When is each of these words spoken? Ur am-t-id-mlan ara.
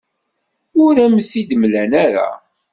Ur 0.83 0.95
am-t-id-mlan 1.05 1.91
ara. 2.05 2.29